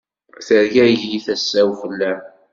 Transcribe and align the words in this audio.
Tergagi-d 0.45 1.23
tasa-w 1.25 1.69
fell-am. 1.81 2.19